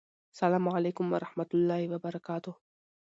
سلام 0.39 0.65
علیکم 0.77 1.05
ورحمته 1.11 1.53
الله 1.57 1.81
وبرکاته 1.93 2.51